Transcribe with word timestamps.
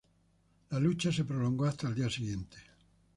La 0.71 0.79
lucha 0.79 1.11
se 1.11 1.23
prolongó 1.25 1.65
hasta 1.65 1.87
el 1.87 1.93
día 1.93 2.09
siguiente. 2.09 2.57